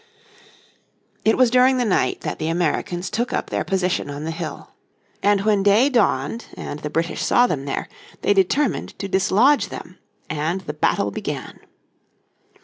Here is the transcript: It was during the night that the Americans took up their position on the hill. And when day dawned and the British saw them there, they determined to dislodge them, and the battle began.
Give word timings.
It 1.23 1.37
was 1.37 1.51
during 1.51 1.77
the 1.77 1.85
night 1.85 2.21
that 2.21 2.39
the 2.39 2.47
Americans 2.49 3.11
took 3.11 3.31
up 3.31 3.51
their 3.51 3.63
position 3.63 4.09
on 4.09 4.23
the 4.23 4.31
hill. 4.31 4.71
And 5.21 5.41
when 5.41 5.61
day 5.61 5.89
dawned 5.89 6.47
and 6.57 6.79
the 6.79 6.89
British 6.89 7.21
saw 7.21 7.45
them 7.45 7.65
there, 7.65 7.87
they 8.23 8.33
determined 8.33 8.97
to 8.97 9.07
dislodge 9.07 9.67
them, 9.67 9.99
and 10.27 10.61
the 10.61 10.73
battle 10.73 11.11
began. 11.11 11.59